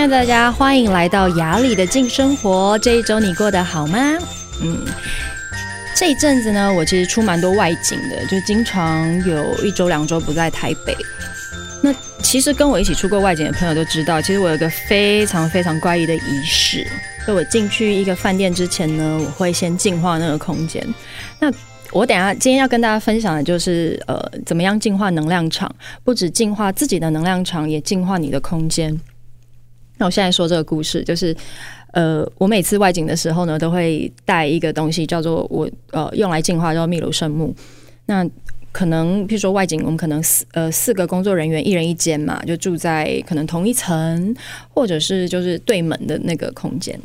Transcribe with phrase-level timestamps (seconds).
[0.00, 2.78] 亲爱的大家，欢迎来到雅里的静生活。
[2.78, 3.98] 这一周你过得好吗？
[4.62, 4.78] 嗯，
[5.94, 10.96] 这一阵子呢，我其实出蛮多外景的，就经常有一周、两周不在台北。
[11.82, 16.86] 那其实跟我一起出过外景的朋友都知道，其实我有一个非常非常怪异的仪式。
[17.26, 20.82] 就我进去一个饭店之前呢，我会先净化那个空间。
[21.38, 21.52] 那
[21.92, 25.70] 我等下今天要跟大家分享的就是，呃，怎么样净化能量场？
[26.02, 28.98] 不止净化自己的能量场，也净化你的空间。
[30.00, 31.36] 那我现在说这个故事，就是，
[31.92, 37.54] 呃，我每次外景的时候呢，都会带一个东西，叫做我呃用来净化，叫秘鲁圣木。
[38.06, 38.26] 那
[38.72, 44.34] 可能，譬如说外景，我们可能四呃四个工作人员，一人一间嘛，就住在可能同一层，
[44.72, 46.98] 或者是就是对门的那个空间。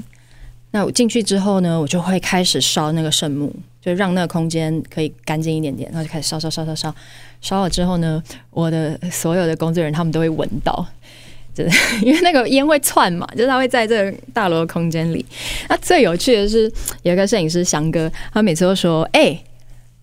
[0.72, 6.96] 那我进去之后呢，我就会开始烧那个圣木，就让那个空间可以干净一点点，然后就开始烧烧烧烧烧。
[7.42, 10.88] 烧了之后呢，我的所有的工作人员他们都会闻到。
[11.56, 15.26] 就 是因为那个烟会窜嘛，就是它会在这个大楼的空间里。
[15.70, 16.72] 那最有趣的是，
[17.04, 19.42] 有一个摄影师翔哥，他每次都说：“哎、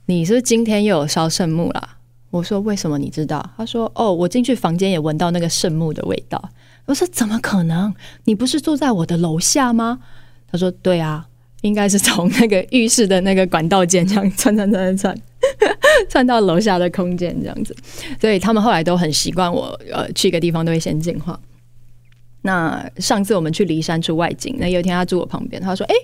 [0.07, 1.97] 你是不是今天又有烧圣木啦？”
[2.31, 6.43] 我说：“为什么你知道？”他说：“哦，我进去房间也闻到那个圣木的味道。”
[6.87, 7.95] 我说：“怎么可能？
[8.25, 9.99] 你不是住在我的楼下吗？”
[10.51, 11.27] 他说：“对啊，
[11.61, 15.23] 应该是从那个浴室的那个管道间这样窜窜窜窜窜，
[16.09, 17.77] 窜到楼下的空间这样子。”
[18.21, 21.39] 所以他们后来都很习惯我，呃，去一个地方都会先净化。
[22.43, 25.95] 那上次我们去骊山出外景，那有一天他住我旁边，他说：“哎、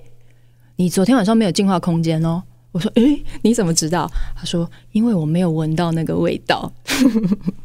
[0.76, 3.02] 你昨天晚上没有净化空间哦。”我说：“哎、
[3.42, 6.70] 你怎么知道？”他说：“因为我没有闻到那个味道。”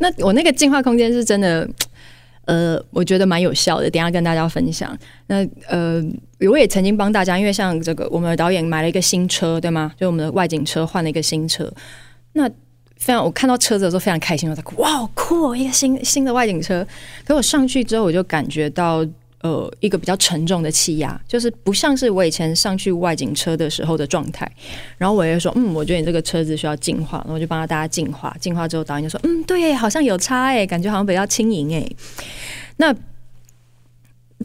[0.00, 1.68] 那我那个净化空间是真的，
[2.46, 3.90] 呃，我觉得蛮有效的。
[3.90, 4.96] 等下跟大家分享。
[5.26, 6.02] 那呃，
[6.50, 9.92] 我也曾经帮大家，因为像这个，我们的导演买了一个新车，对吗？
[9.98, 11.72] 就我们的外景车换了一个新车。
[12.32, 12.48] 那
[12.96, 16.86] 非常，我看到车子的时候非常开心，我在哭哇，好酷哦，一个新新的外景车。
[17.24, 19.04] 可我上去之后，我就感觉到
[19.44, 24.50] 呃一个比较沉重的气压，就是不像是我以前上去外景车的时候的状态。
[24.98, 28.34] 然后我也说，嗯，我觉得你这个车子需要净化，然后我就帮大家净化。
[28.40, 31.88] 净化之后，导演就说，嗯，对，好像有差哎，感觉好像比较轻盈哎。
[32.78, 32.92] 那。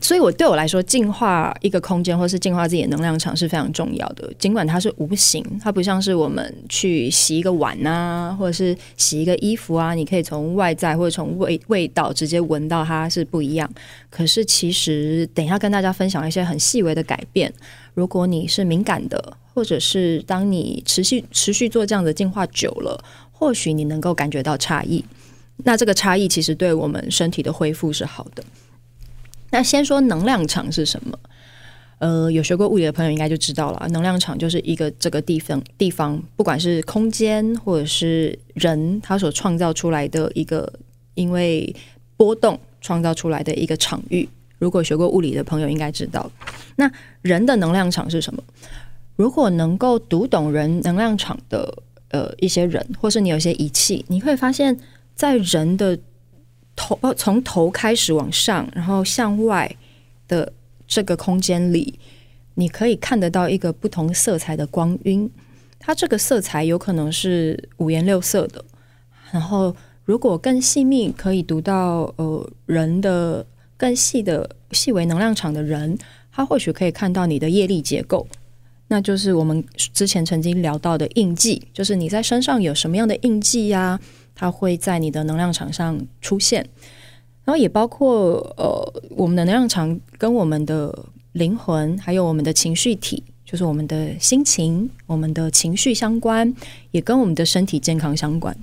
[0.01, 4.31] 所以，我对我来说，净化一个空间，或是净化自己的能量场是非常重要的。
[4.39, 13.69] 尽管它是无形，它不像是我们去洗一个碗啊，或者是洗一个衣服啊，你可以从外在或者从味味道直接闻到它是不一样。
[14.09, 17.53] 可是，其实等一下跟大家分享一些很细微的改变。
[17.93, 25.03] 如果你是敏感的，或者是当你持续持续做这样的净化久了，或许你能够感觉到差异。
[25.57, 28.41] 那这个差异其实对我们身体的恢复是好的。
[29.51, 31.19] 那先说能量场是什么？
[31.99, 33.87] 呃，有学过物理的朋友应该就知道了。
[33.89, 40.71] 能量场就是一个这个地方地方，不管是空间或者是人，他所创造出来的一个
[41.15, 41.75] 因为
[42.15, 44.29] 波动创造出来的一个场域。
[44.59, 46.31] 如果学过物理的朋友应该知道。
[46.77, 46.89] 那
[47.21, 48.41] 人的能量场是什么？
[49.17, 54.79] 如果能够读懂人能量场的呃一些人，或是你有些仪器，你会发现
[55.15, 55.99] 在人的。
[56.79, 59.69] 头，从头开始往上，然后向外
[60.29, 60.53] 的
[60.87, 61.99] 这个空间里，
[62.55, 65.29] 你可以看得到一个不同色彩的光晕。
[65.77, 68.63] 它这个色彩有可能是五颜六色的。
[69.31, 69.75] 然后，
[70.05, 73.45] 如果更细密，可以读到呃人的
[73.75, 75.97] 更细的细微能量场的人，
[76.31, 78.25] 他或许可以看到你的业力结构。
[78.87, 83.99] 那就是我们之前曾经聊到的印记，就是你在身上有什么样的印记呀、
[84.39, 86.65] 它会在你的能量场上出现，
[87.43, 90.97] 然后也包括呃，我们的能量场跟我们的
[91.33, 96.55] 灵魂，还有我们的情绪体，就是我们的心情、我们的情绪相关，
[96.91, 98.55] 也跟我们的身体健康相关。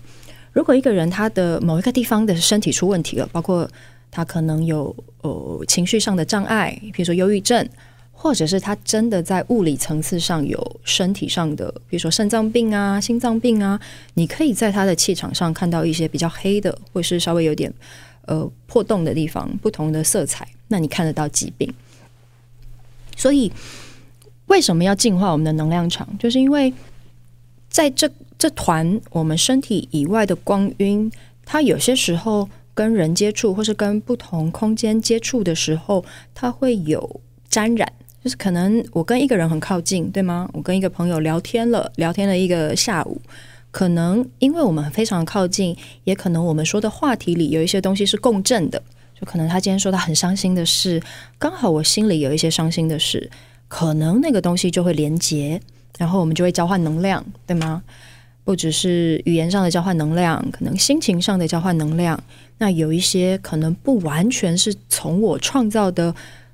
[0.55, 3.69] 如果一个人他的某一个地方的身体出问题了，包括
[4.11, 7.69] 他可能有呃情绪上的障碍，比如说忧郁症。
[8.19, 13.79] 或者是他真的在物理层次上有身体上的，比如说肾脏病啊、心脏病啊，
[14.15, 17.73] 你可以在他的气场上看到一些比较黑的，或是稍微有点
[18.23, 21.73] 呃破洞的地方，不同的色彩，那你看得到疾病。
[23.17, 23.53] 所以
[24.47, 26.09] 为什么要净化我们的能量场？
[26.19, 26.73] 就是因为
[27.69, 31.09] 在这这团我们身体以外的光晕，
[31.45, 36.05] 它有些时候跟人接触，或是跟不同空间接触的时候，
[36.35, 37.93] 它会有沾染。
[38.27, 40.51] 就是可能我跟一个人很靠近，对吗？
[40.53, 43.23] 我跟一个朋友聊天了，聊天了一个下午，
[43.71, 48.83] 可能因为我们非常靠近，也可能我们说的话题里有一些东西是共振的。
[49.15, 51.01] 就可能他今天说他很伤心的事，
[51.39, 53.31] 刚好我心里有一些伤心的事，
[53.69, 55.61] 可能那个东西就会连接，
[55.97, 57.81] 然后我们就会交换能量，对吗？
[58.43, 62.21] 不只是语言上的交换能量，可能心情上的交换能量。
[62.59, 66.13] 那有一些可能不完全是从我创造的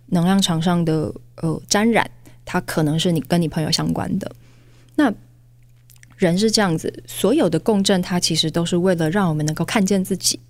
[0.09, 1.11] 能量场上的
[1.43, 2.11] 呃沾染，
[2.45, 4.33] 它可能是你跟你朋友相关的。
[4.97, 5.13] 那
[6.17, 10.41] 人是这样子，所有的共振，它其实都是为了让我们能够看见自己。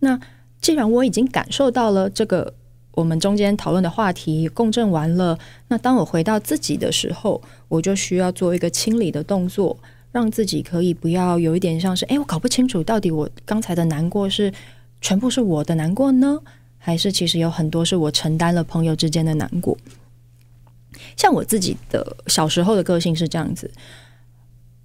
[0.00, 0.18] 那
[0.60, 2.52] 既然我已经感受到了这个
[2.92, 9.78] 我们中间讨论的话题共振完了，那当我回到自己的时候，我就需要做一个清理的动作。
[10.10, 14.50] 让自己可以不要有一点像是，哎，我搞不清楚到底我刚才的难过是
[15.02, 16.40] 全部是我的难过呢，
[16.78, 19.76] 还是其实有很多是我承担了朋友之间的难过。
[21.18, 23.70] 像我自己的小时候的个性是这样子，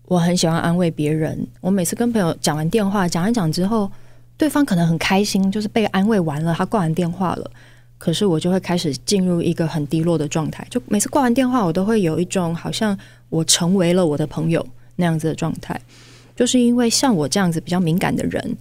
[0.04, 1.48] 我很喜欢安慰别人。
[1.62, 3.90] 我每次跟朋友讲完电话，讲一讲之后，
[4.36, 7.50] 对方可能很开心，就是被安慰完了，他挂完电话了。
[7.98, 12.98] 可是我就会开始进入一个很低落的状态，就每次挂完电话，我都会有一种好像
[13.30, 14.66] 我成为了我的朋友。
[14.96, 15.80] 那样子的状态，
[16.36, 18.56] 就是因为像我这样子比较敏感的人，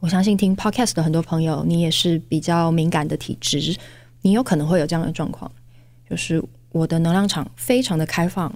[0.00, 3.74] 我相信听 Podcast 的很多朋友，你也是比较敏感的体质，
[4.20, 5.50] 你有可能会有这样的状况，
[6.10, 8.52] 就是我的能量场非常的开放，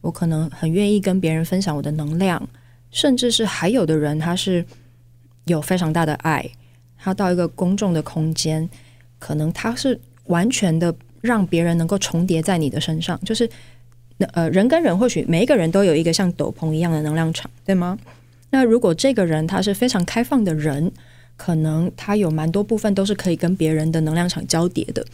[0.00, 2.48] 我可能很愿意跟别人分享我的能量，
[2.90, 4.64] 甚至是还有的人他是
[5.44, 6.48] 有非常大的爱，
[6.98, 8.68] 他到一个公众的空间，
[9.18, 13.48] 可能他是完全的让别人能够重叠在你的身上，就是
[14.18, 14.26] 那。
[14.32, 17.98] 呃，人跟人或许每一个人都有一个像斗篷一样的能量场，对吗？
[18.50, 20.92] 那如果这个人他是非常开放的人，
[21.36, 25.04] 可能他有蛮多部分都是可以跟别人的能量场交叠的，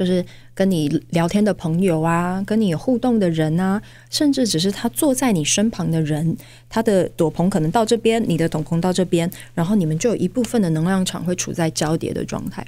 [0.00, 0.24] 就是
[0.54, 6.34] 跟你聊天的朋友啊，跟你互动的人啊，甚至只是他坐在你身旁的人，
[6.70, 12.66] 他的斗篷可能到这边，你的斗篷到这边，然后你们就有一部分的能量场会处在交叠的状态。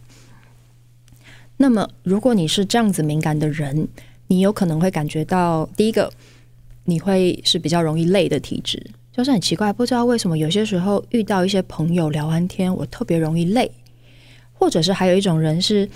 [1.57, 3.89] 那么，如果你是这样子敏感的人，
[4.27, 6.13] 你有可能会感觉到，第一个，
[6.85, 8.79] 你会是比较容易累的体质，
[9.11, 13.73] 就是很奇怪，不知道为什么有些时候遇到一些朋友聊完天，我特别容易累，
[14.53, 15.89] 或者是还有一种人是，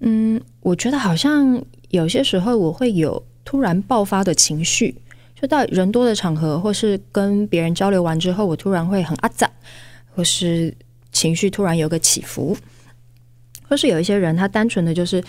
[0.00, 4.94] 嗯，我觉得好像有些时候我会有突然爆发的情绪，
[5.34, 9.50] 就到人多的场合，或是跟别人交流完之后，我突然会很阿杂，
[10.14, 10.74] 或是
[11.12, 12.56] 情绪突然有个起伏，
[13.68, 15.22] 或是有一些人他单纯的就是。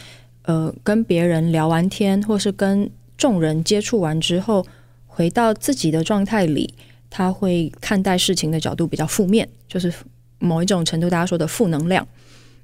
[0.48, 4.64] 呃，跟别人聊完天，或是跟众人接触完之后，
[5.08, 6.72] 回到自己的状态里，
[7.10, 9.92] 他会看待事情的角度比较负面，就是
[10.38, 12.08] 某一种程度大家说的负能量。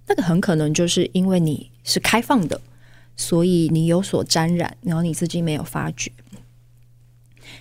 [0.06, 2.62] 那个很可能就是因为你是开放的，
[3.16, 6.12] 所以你有所沾染，然后你自己没有发觉。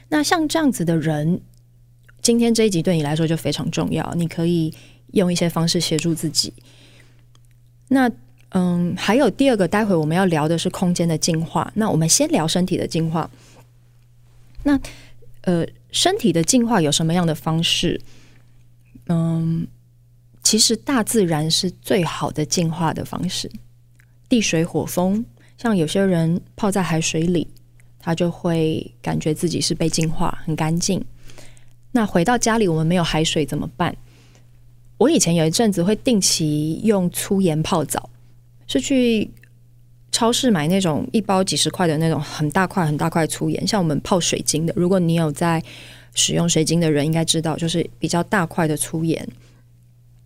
[0.08, 1.40] 那像这样子的人，
[2.22, 4.74] 今天这一集对你来说就非常重要，你可以
[5.12, 6.52] 用一些方式协助自己。
[7.88, 8.10] 那。
[8.52, 11.70] 嗯，还有第二个，待会我们要聊的是空间的进化。
[11.76, 13.30] 那我们先聊身体的进化。
[14.64, 14.76] 那
[15.42, 18.00] 呃，身体的进化有什么样的方式？
[19.06, 19.68] 嗯，
[20.42, 23.48] 其实大自然是最好的进化的方式。
[24.30, 25.22] 地水火风，
[25.58, 27.46] 像有些人泡在海水里，
[27.98, 31.04] 他就会感觉自己是被净化，很干净。
[31.92, 33.94] 那回到家里，我们没有海水怎么办？
[34.96, 38.08] 我以前有一阵子会定期用粗盐泡澡。
[38.72, 39.28] 是去
[40.12, 44.72] 超市买那种一包几十块的那种很大块很大块粗盐，像我们泡水晶的。
[44.76, 45.60] 如果你有在
[46.14, 49.28] 使用水晶的人，应该知道，就是比较大块的粗盐，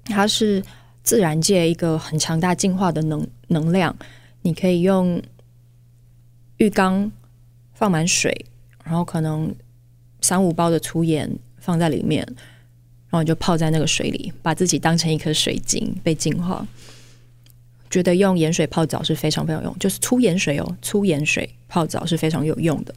[0.04, 0.62] 它是
[1.04, 3.94] 自然界一个很强大净化的能能量。
[4.42, 5.22] 你可以用
[6.56, 7.12] 浴缸
[7.72, 8.46] 放满水，
[8.82, 9.54] 然后可能
[10.20, 12.22] 三五包的粗盐放在里面，
[13.08, 16.66] 然后你就泡在那个水里，把自己当成一颗水晶被净化。
[17.88, 22.94] 觉得用盐水泡澡是非常非常用，就是粗盐水哦，粗盐水泡澡是非常有用的。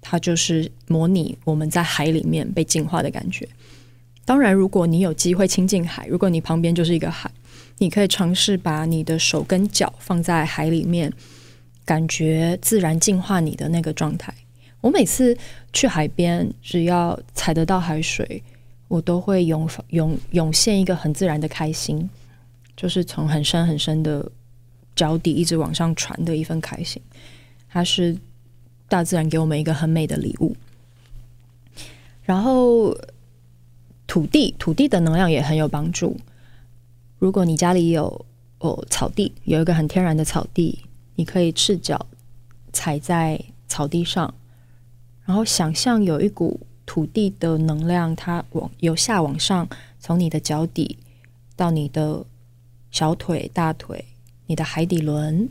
[0.00, 3.46] 它就是模拟我们在海里面被净化的感觉。
[4.24, 7.30] 当然，如果你有机会亲近海，如果你旁边就是一个海，
[7.78, 11.12] 你可以尝试把你的手跟脚放在海里面，
[11.84, 14.32] 感觉自然净化你的那个状态。
[14.80, 15.36] 我每次
[15.72, 18.42] 去海边，只要踩得到海水，
[18.88, 22.08] 我都会涌涌涌现一个很自然的开心。
[22.76, 24.26] 就是从很深很深的
[24.96, 27.02] 脚底一直往上传的一份开心，
[27.68, 28.16] 它是
[28.88, 30.56] 大自然给我们一个很美的礼物。
[32.22, 32.96] 然后
[34.10, 36.18] 土地，土地的能量也很有帮助。
[37.20, 38.26] 如果你家里有
[38.58, 40.80] 哦草地，有一个很天然的草地，
[41.14, 42.04] 你可以赤脚
[42.72, 44.34] 踩在草地上，
[45.24, 49.68] 然后想象有一股土地的能量，它往由下往上，
[50.00, 50.98] 从你的脚底
[51.54, 52.26] 到你的。
[52.90, 54.04] 小腿、大腿，
[54.46, 55.48] 你的海底轮，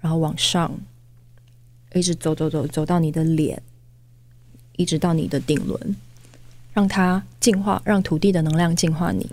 [0.00, 0.68] 然后往上，
[1.94, 3.62] 一直走走走，走到你的脸，
[4.74, 5.96] 一直到你的顶轮。
[6.72, 9.28] 让它净化，让土地的能量净化你。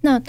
[0.00, 0.20] 那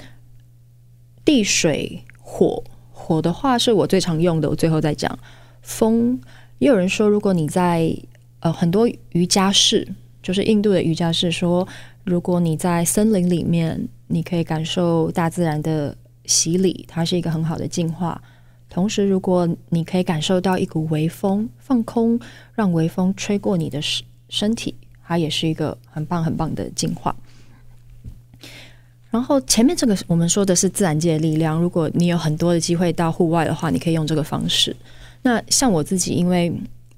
[1.24, 5.18] 地水火，火的话是我最常用的，我最后再讲。
[5.62, 6.18] 风，
[6.58, 7.94] 也有人说，如果你在
[8.40, 9.86] 呃很多瑜伽室，
[10.22, 11.66] 就是印度的瑜伽室说，
[12.04, 18.22] 如果你在森林里面，你可以感受大自然的洗礼，它是一个很好的净化。
[18.70, 22.18] 同时，如果你可以感受到一股微风，放空，
[22.54, 24.74] 让微风吹过你的身身体，
[25.08, 27.16] 它也是一个很棒很棒的净化。
[29.10, 34.76] 然后前面这个我们说的是自然界的力量，如果你有很多的机会到户外的话，你可以用这个方式。
[35.22, 36.52] 那像我自己，因为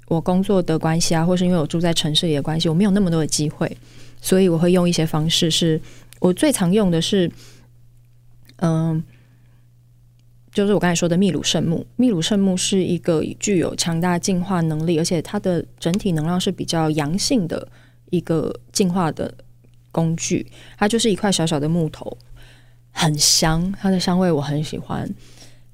[0.08, 3.76] 我工作的关系啊，或是因为我住在城市里的关系，我没有那么多的机会，
[4.20, 5.80] 所以我会用一些方式是。
[6.18, 7.30] 我最常用的是，
[8.56, 9.02] 嗯，
[10.52, 11.86] 就是我刚才说的秘鲁圣木。
[11.96, 17.66] 秘鲁圣木是一个具有强大净化能力，而且它的整体能量是比较阳性的
[18.10, 19.32] 一个净化的
[19.90, 20.46] 工具。
[20.76, 22.16] 它就是一块小小的木头，
[22.90, 25.08] 很香，它的香味我很喜欢。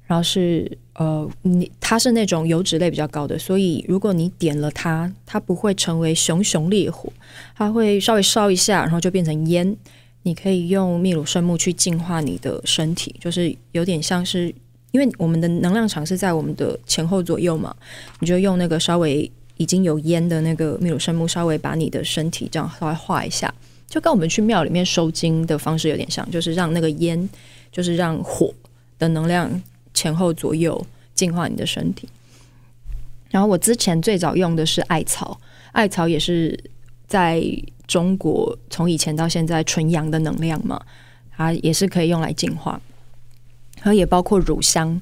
[0.07, 7.13] 然后是呃，你它是那种油脂类比较高的，所以如果你点了它，它不会成为熊熊烈火，
[7.57, 9.77] 它会稍微烧一下，然后就变成烟。
[10.23, 14.55] 你可以用秘鲁圣木去净化你的身体，就是有点像是，
[14.93, 17.75] 因为我们的能量场是在我们的前后左右嘛，
[18.21, 23.53] 你就用那个稍微已经有烟的那个秘鲁圣木，稍微把你的身体这样稍微画一下，
[23.89, 27.29] 就跟我们去庙里面收惊的方式有点像，就是让那个烟，
[27.71, 28.53] 就是让火
[28.99, 29.63] 的能量。
[29.95, 32.07] 前后左右净化你的身体，
[33.31, 35.41] 然后我之前最早用的是艾草，
[35.73, 36.55] 艾草也是
[37.07, 37.43] 在
[37.87, 40.79] 中国从以前到现在纯阳的能量嘛，
[41.35, 42.79] 它也是可以用来净化，
[43.77, 45.01] 然后也包括乳香，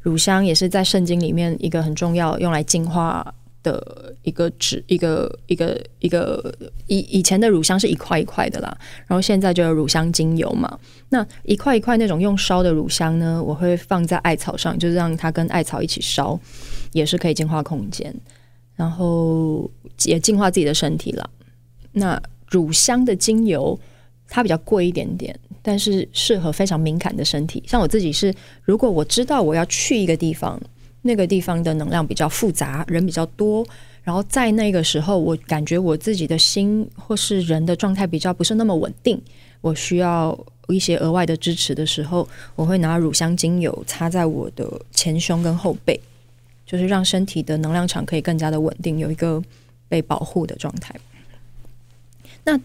[0.00, 3.34] 乳香也是在圣经里面一个很重要用来净化。
[3.62, 6.54] 的一个纸，一个一个一个
[6.86, 8.76] 以以前的乳香是一块一块的啦，
[9.06, 10.78] 然后现在就有乳香精油嘛。
[11.10, 16.38] 那一块一块那种用烧的乳香呢，我会放在艾草上，就是让它跟艾草一起烧，
[16.92, 18.14] 也是可以净化空间，
[18.76, 19.70] 然后
[20.04, 21.28] 也净化自己的身体了。
[21.92, 23.78] 那乳香的精油
[24.28, 30.58] 它比较贵一点点，但是适合非常敏感的身体，像我自己是，如果我知道我要去一个地方。
[31.02, 33.66] 那个地方的能量比较复杂，人比较多，
[34.02, 39.20] 然后在那个时候，我感觉我自己的心或是人的状态比较不是那么稳定，
[39.62, 40.38] 我需要
[40.68, 45.98] 一些额外的支持的时候，我会拿乳香精油擦在我的前胸跟后背，
[46.66, 49.42] 就是让身体的能量场可以更加的稳定，有一个
[49.88, 50.94] 被保护的状态。
[52.44, 52.60] 那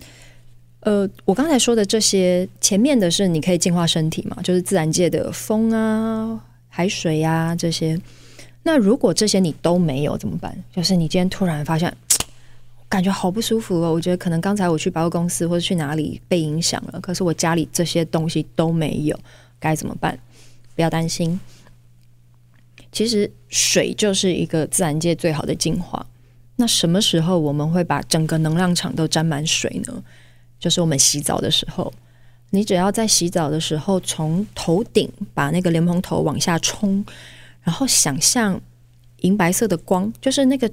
[0.81, 7.97] 呃，我刚才说的这些，前面的是你可以净化身体嘛，就是自然界的风啊、海水啊这些。
[8.67, 10.57] 那如果这些你都没有怎么办？
[10.75, 11.95] 就是你今天突然发现，
[12.89, 13.93] 感觉好不舒服哦。
[13.93, 19.15] 我觉得可能刚才我去百货公司或者去哪里被影响了，可是我家里这些东西都没有，
[19.59, 20.17] 该怎么办？
[20.75, 21.39] 不要担心，
[22.91, 26.03] 其实水就是一个自然界最好的净化。
[26.55, 30.03] 那什么时候我们会把整个能量场都沾满水呢？
[30.59, 31.93] 就是我们洗澡的时候，
[32.49, 37.05] 你只要在洗澡的时候从头顶把那个莲蓬头往下冲。
[37.65, 38.61] 然后想象
[39.21, 40.71] 银白色的光，就是那个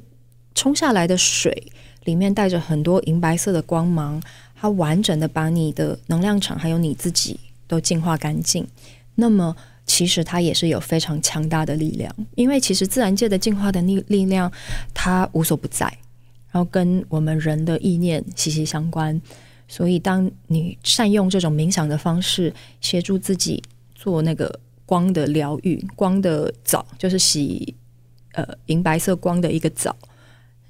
[0.55, 1.73] 冲下来的水
[2.05, 4.23] 里面带着很多银白色的光芒，
[4.55, 8.69] 它完整的把你的能量场还有你自己都净化干净。
[9.15, 9.57] 那么
[9.87, 14.53] 其实它也是有非常强大的力量，因为其实自然界的进化的力力量
[14.93, 15.87] 它无所不在，
[16.51, 19.19] 然后跟我们人的意念息息相关。
[19.67, 23.63] 所以当你善用这种冥想的方式协助自己
[23.95, 24.61] 做那个。
[24.93, 27.75] 光的疗愈，光的澡就是洗
[28.33, 29.97] 呃银白色光的一个澡，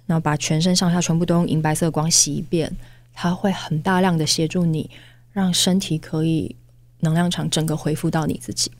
[0.07, 2.73] 然后把全身上下全部都用银白色光洗一遍，
[3.13, 4.89] 它会很大量的协助你，
[5.33, 6.55] 让身体可以
[7.01, 8.71] 能量场整个恢复到你自己。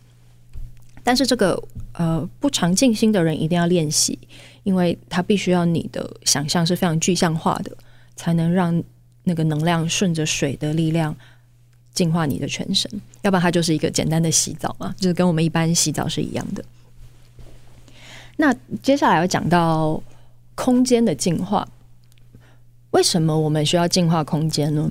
[1.03, 1.61] 但是这个
[1.95, 4.17] 呃不常静心的人一定要练习，
[4.63, 7.77] 因为它必须要你的想象是非常具象化的，
[8.15, 8.81] 才能让
[9.25, 11.17] 那个能量顺着水的力量。
[11.95, 16.65] 净化你的全身，要不然它就是一个简单的洗澡嘛，就是跟我们一般洗澡是一样的。
[18.37, 20.03] 那接下来要讲到
[20.55, 21.69] 空间的净化，
[22.93, 24.91] 为什么我们需要净化空间呢？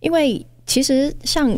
[0.00, 1.54] 因为其实像，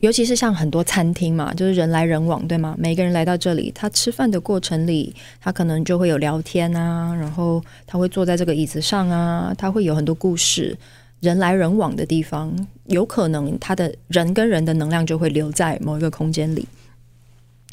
[0.00, 2.74] 尤其是像很多餐厅嘛，就是人来人往，对吗？
[2.78, 10.76] 每个人来到这里，他吃饭的过程里，他可能就会有聊天啊，然后他会坐在这个椅子上啊，他会有很多故事。
[11.20, 16.66] 人来人往的地方，有可能他的人跟人的能量就会留在某一个空间里，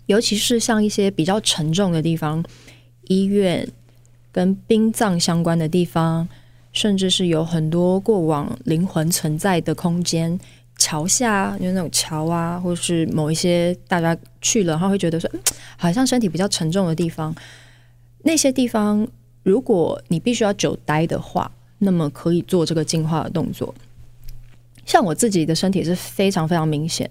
[0.07, 2.43] 尤其是像一些比较沉重的地方，
[3.03, 3.67] 医院
[4.31, 6.27] 跟殡葬相关的地方，
[6.73, 10.39] 甚至是有很多过往灵魂存在的空间。
[10.77, 15.39] 桥下就那种桥啊，或是某一些大家去了，他会觉得说，嗯，
[15.77, 17.33] 好像身体比较沉重的地方。
[18.23, 19.07] 那些地方，
[19.43, 21.49] 如果你必须要久待的话，
[21.85, 23.73] 那么可以做这个净化的动作。
[24.85, 27.09] 像我自己的身体是非常非常明显。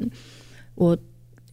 [0.75, 0.97] 我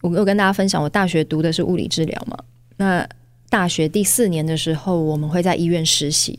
[0.02, 2.36] 我有跟大家分享，我大学读的是物理治疗嘛。
[2.76, 3.08] 那
[3.48, 6.38] 大学第四年的时候，我们会在医院实习。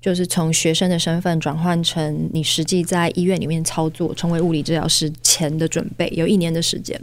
[0.00, 7.00] 就是从学生的身份转换成你实际在医院里面操作，成为物理治疗师前的准备，有一年的时间。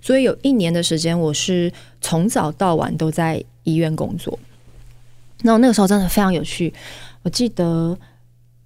[0.00, 4.38] 所以有一年的时间，我是从早到晚都在医院工作。
[5.42, 6.72] 那我那个时候真的非常有趣。
[7.22, 7.98] 我记得，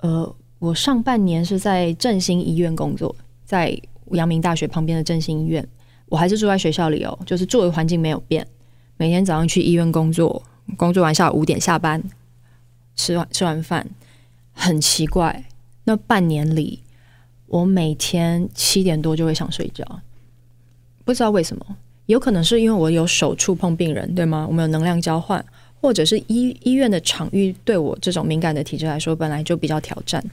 [0.02, 3.76] 呃，我上半年是在振兴医院工作，在
[4.12, 5.66] 阳明大学旁边的振兴医院。
[6.06, 8.46] 我还是住在学校里哦，就是作为环境没有变，
[8.96, 10.42] 每天早上去医院工作，
[10.76, 12.02] 工作完下午五点下班。
[12.94, 13.88] 吃完吃完饭，
[14.52, 15.44] 很奇怪。
[15.84, 16.82] 那半年里，
[17.46, 19.84] 我每天七点多就会想睡觉，
[21.04, 21.64] 不知道为什么。
[22.06, 24.44] 有可能是因为我有手触碰病人，对吗？
[24.46, 25.42] 我们有能量交换，
[25.82, 30.24] 或者是医医院的场域对我这种敏感的体质来说本来就比较挑战。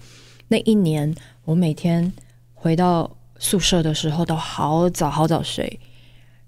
[0.48, 1.13] 那一年，
[1.44, 2.13] 我每天
[2.53, 5.79] 回到宿舍的时候都好早好早睡，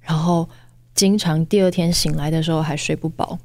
[0.01, 0.47] 然后
[0.93, 3.39] 经常第二天醒来的时候还睡不饱。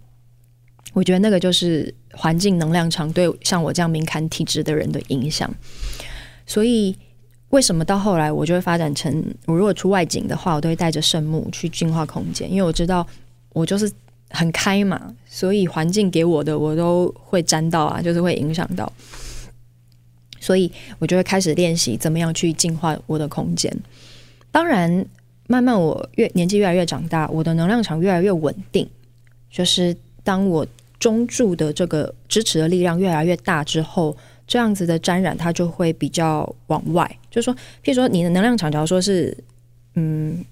[0.93, 5.51] 我觉得那个就是环境能量场对像我这样敏感体质的人的影响，
[6.47, 6.95] 所以
[7.49, 13.07] 为什么到后来我就会发展成，我如果出外景的话，我都会带着圣木去净化空间，因为我知道
[13.55, 13.91] 我就是
[14.31, 18.93] 很开嘛，所以环境给我的我都会沾到啊，就是会影响到，
[20.41, 23.71] 所以我就会开始练习怎么样去净化我的空间。
[24.51, 25.07] 当然，
[25.47, 28.89] 慢慢我越年纪越来越长大，我的能量场越来越稳定，
[29.51, 30.67] 就是当我。
[30.99, 34.17] 中柱的这个支持的力量越来越大之后，
[34.47, 37.19] 这样子的沾染它就会比较往外。
[37.31, 39.37] 就是说，譬如说你的能量场，假如说是
[39.95, 40.43] 嗯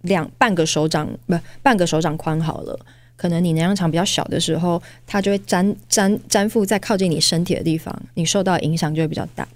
[0.00, 2.80] 两半个手掌不半个手掌宽好了，
[3.24, 9.48] 可能你能量场比较小的时候，它就会粘粘粘附在靠近你身体的地方，你受到影响就会比较大。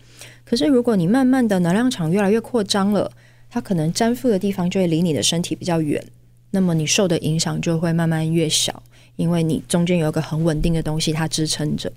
[0.43, 3.13] 可是如果你慢慢的能量场越来越扩张了，
[3.51, 6.03] 它可能粘附的地方就会离你的身体比较远，
[6.51, 8.83] 那么你受的影响就会慢慢越小。
[9.17, 11.93] 因为你中间有一个很稳定的东西，它支撑着。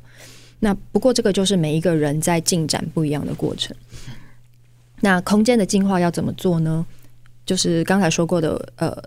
[0.60, 3.74] 那不过这个就是每一个人在进展不一样的过程。
[5.00, 6.86] 那空间的净化要怎么做呢？
[7.46, 9.02] 就是刚才说过的，呃，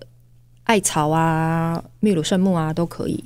[0.65, 3.23] 艾草啊、秘鲁圣木啊都可以。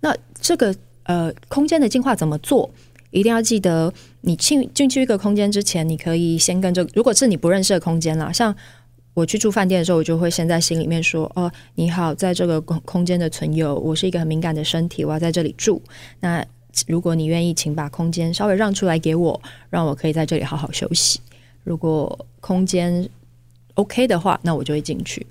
[0.00, 0.74] 那这个
[1.04, 2.70] 呃，空间的净化怎么做？
[3.10, 8.54] 一定要记得，你进进去一个空间之前，你可以先跟这，如果是你不认识的空间啦，像。
[9.12, 15.82] 我去住饭店的时候，我就会先在心里面说：“哦，你好，在这个空空间的存有，我是一个很敏感的身体，我要在这里住。
[16.20, 16.42] 那
[16.86, 21.20] 如果你愿意，请把空间稍微让出来给我，让我可以在这里好好休息。
[21.64, 23.06] 如果空间
[23.74, 25.26] OK 的话，那我就会进去。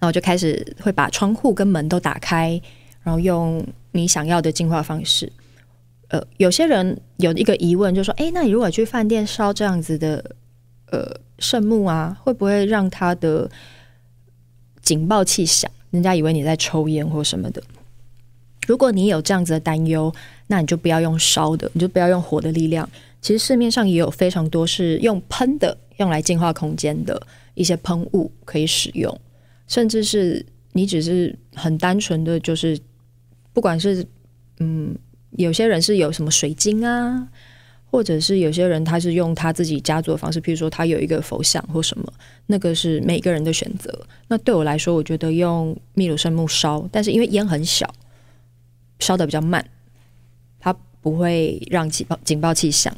[0.00, 2.60] 那我就开始会把窗户跟门都打开，
[3.02, 5.32] 然后用你想要的净化方式。
[6.08, 10.36] 呃，有些人有一个疑问，就说：诶，那你如果去饭店烧这样子的，
[10.90, 13.46] 呃。”圣木啊，会不会让它的
[14.80, 15.70] 警报器响？
[15.90, 17.62] 人家以为你在抽烟或什么的。
[18.66, 20.10] 如果你有这样子的担忧，
[20.46, 22.88] 那你就不要用烧的，你就不要用火的力量。
[23.20, 27.20] 其实市面上也有非常多是用喷的，用来净化空间的
[27.52, 29.20] 一些喷雾可以使用。
[29.66, 32.78] 甚至是你只是很单纯的，就是
[33.52, 34.06] 不管是
[34.58, 34.96] 嗯，
[35.32, 37.28] 有些人是有什么水晶啊。
[37.88, 42.12] 或者是有些人他是用他自己家族的方式，譬如说他有一个佛像或什么，
[42.46, 44.06] 那个是每个人的选择。
[44.26, 47.90] 那对我来说，我觉得用秘鲁圣木烧，但是因为烟很小，
[48.98, 49.64] 烧的比较慢，
[50.58, 52.94] 它不会让警报警报器响。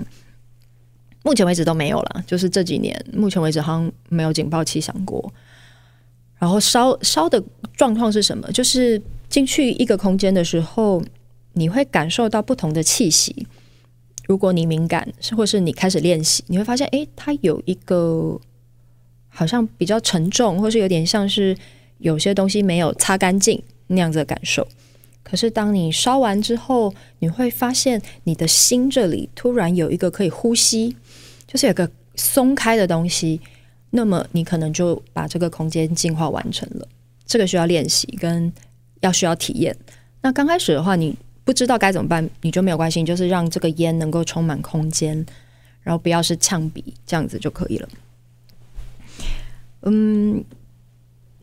[1.22, 5.32] 目前为止都没有了，就是这几年，目前为止好像没有警报器响过。
[6.38, 7.42] 然后烧烧的
[7.76, 8.50] 状况是什么？
[8.52, 11.02] 就是进去一个空间的时候，
[11.52, 13.46] 你会感受到不同的气息。
[14.26, 18.38] 如果你敏感，或是你开始练习，你会发现，诶，它有一个
[19.28, 21.56] 好像比较沉重，或是有点像是
[21.98, 24.68] 有些东西没有擦干净那样子的感受。
[25.22, 30.94] 可是当你烧完之后，你会发现你的心这里突然有一个可以呼吸，
[31.46, 33.40] 就是有个松开的东西，
[33.90, 36.88] 那么你可能就把这个空间净化完成了。
[37.26, 38.52] 这个需要练习，跟
[39.00, 39.76] 要需要体验。
[40.22, 41.16] 那刚开始的话，你。
[41.44, 45.16] 不知道该怎么办，你就没有关系，就是让这个烟能够充满空间，
[45.80, 47.88] 然后不要是呛鼻，这样子就可以了。
[49.84, 50.44] 嗯，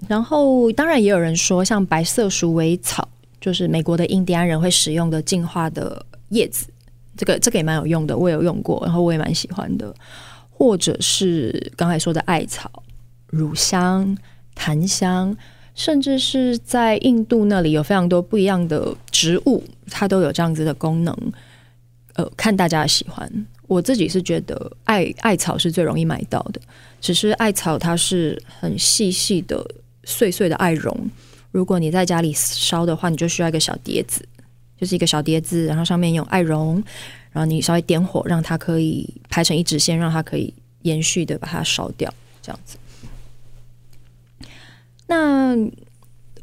[0.08, 3.10] 然后当然也有人说，像白色鼠尾草，
[3.42, 6.68] 就是美国的印第安人会使用的净化的叶子，
[7.18, 9.92] 这个这个也蛮有用的，我也有用过，然后我也蛮喜欢的。
[10.58, 12.72] 或者是刚才说的艾草、
[13.28, 14.18] 乳香、
[14.56, 15.36] 檀香，
[15.76, 21.14] 甚至是在印度那里有非常多不一样的植物，它都有这样子的功能。
[22.14, 23.30] 呃，看大家喜欢。
[23.68, 26.62] 我自己是觉得艾艾草是最容易买到的，
[27.02, 29.66] 只是艾草它是很细细的
[30.06, 30.96] 碎碎的艾绒。
[31.52, 34.26] 如果你在家里烧的话，你就需要一个小碟子，
[34.80, 36.84] 就是一个小碟子，然后上面有艾绒。
[37.32, 42.78] 然后你稍微点火，让它可以排成一直线，让它可以延续的把它烧掉，这样子。
[45.08, 45.54] 那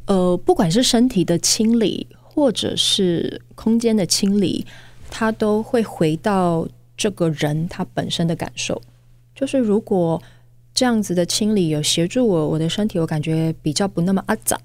[0.04, 4.66] 呃，不管是身体的清理，或者是空间的清理，
[5.10, 8.80] 它都会回到这个人他本身的感受。
[9.34, 10.22] 就是如果
[10.74, 14.60] 这样子的清理有协助我，我的身体我感觉比较不那么阿杂，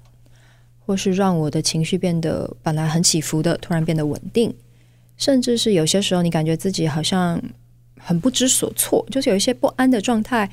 [0.88, 4.52] 或是让我的情绪变得本来很起伏的，突然变得稳定。
[5.18, 7.38] 甚至是有些时候，你感觉自己好像
[7.98, 10.48] 很不知所措，就是有一些不安的状态，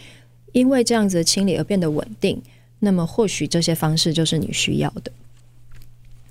[0.52, 2.42] 因为这样子的清理而变得稳定。
[2.80, 5.12] 那么，或许这些方式就是你需要的。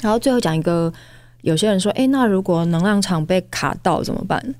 [0.02, 0.92] 然后最后讲一个，
[1.40, 4.54] 有些人说：“诶，那如果能量场被卡到怎么办？”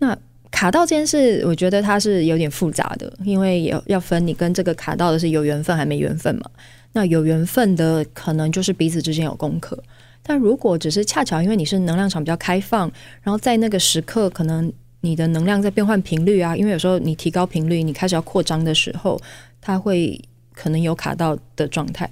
[0.00, 0.14] 那
[0.50, 6.50] 卡到这件事，我觉得它是有点复杂的，因为要要分你跟这个卡到的是有缘分还没缘分嘛。
[6.96, 9.78] 那有缘分的，可能就是彼此之间有功课。
[10.22, 12.90] 但如果只是恰巧因为你是能量场比较开放，
[13.22, 19.20] 然后在那个时刻，可能你的能量在变换频率啊，因为有时候你提高频率，你开始要扩张的时候，
[19.60, 20.18] 它会
[20.54, 22.10] 可能有卡到的状态，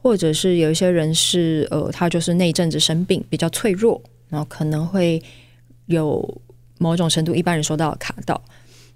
[0.00, 5.20] 或者是有一些人是呃，他就是那一阵子生病比较脆弱，然后可能会
[5.86, 6.40] 有
[6.78, 8.40] 某种程度一般人说到卡到。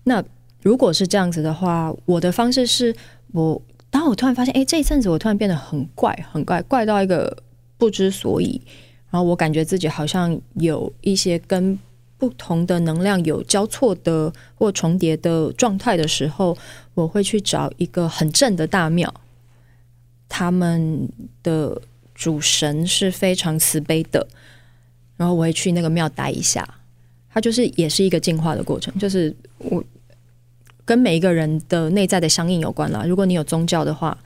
[0.04, 0.22] 那
[0.62, 2.94] 如果是这样子的话，我的方式是
[3.32, 3.60] 我
[3.94, 7.34] 然后我突然发现，哎，这一阵子我突然变得很怪，很怪，怪到一个。
[7.76, 8.62] 不知所以，
[9.10, 11.76] 然后我感觉自己好像有一些跟
[12.16, 16.56] 不同的能量有交错的或重叠的状态的时候，
[16.94, 19.12] 我会去找一个很正的大庙，
[20.28, 21.06] 他们
[21.42, 21.78] 的
[22.14, 24.26] 主神是非常慈悲的，
[25.16, 26.66] 然后我会去那个庙待一下，
[27.28, 29.84] 它就是也是一个进化的过程，就是我
[30.84, 33.04] 跟每一个人的内在的相应有关啦。
[33.06, 34.18] 如果你有宗教的话。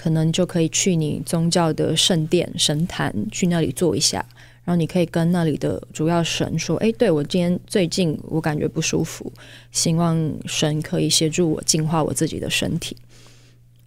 [0.00, 4.24] 可能就可以去你宗教的圣殿、神坛，去那里坐一下，
[4.62, 9.32] 然后你可以跟那里的主要神说：“哎，对，我今天最近我感觉不舒服，
[9.72, 12.96] 希望神可以协助我净化我自己的身体。”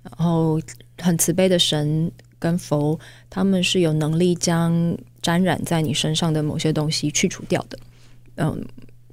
[0.03, 0.59] 然后
[0.97, 7.79] 很慈悲的神跟佛，他们是有能力将沾染在你身上的某些东西去除掉的。
[8.35, 8.61] 嗯，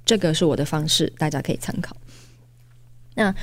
[0.03, 1.95] 这个是我的方式，大家可以参考。
[3.19, 3.35] 那。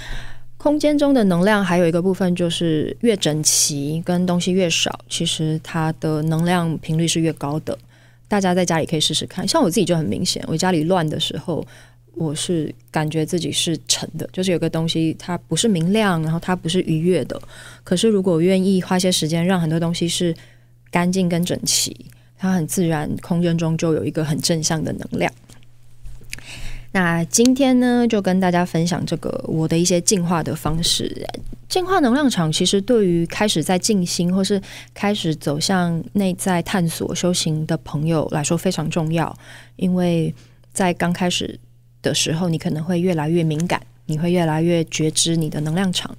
[0.59, 7.79] 空间中的能量还有一个部分，就是越整齐跟东西越少，其实它的能量频率是越高的。
[8.27, 11.65] 大家在家里可以试试看，像我自己就很明显，我家里乱的时候，
[12.15, 17.41] 我是感觉自己是沉的，就是有个东西它不是明亮，然后它不是愉悦的。
[17.85, 20.35] 可是如果愿意花些时间让很多东西是
[20.91, 21.95] 干净跟整齐，
[22.37, 25.33] 它很自然，空间中就有一个很正向的能量。
[26.97, 31.29] 那今天呢，就跟大家分享这个我的一些净化的方式。
[31.69, 34.59] 净化能量场，其实对于开始在静心或是
[34.95, 39.37] 开始走向内在探索修行的朋友来说非常重要。
[39.77, 40.35] 因为
[40.73, 41.61] 在刚开始
[42.01, 46.17] 的时候，你可能会越来越敏感，你会越来越觉知你的能量场。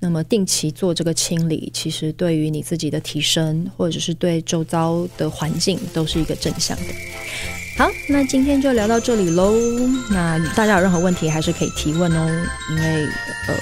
[0.00, 6.84] 那么定期做这个清理，其实对于你自己的提升，或者是对周遭的环境，都是一个正向的。
[7.76, 9.54] 好，那今天就聊到这里喽。
[10.10, 12.26] 那大家有任何问题，还是可以提问哦。
[12.70, 13.06] 因为
[13.48, 13.54] 呃，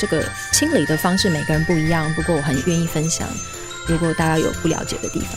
[0.00, 3.28] 这个清理的方式每个人不一样，不过我很愿意分享。
[3.86, 5.28] 如果大家有不了解的地方，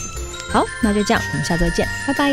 [0.50, 2.32] 好，那就这样，我们下周见，拜拜。